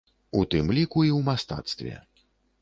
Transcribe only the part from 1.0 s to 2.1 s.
і ў мастацтве.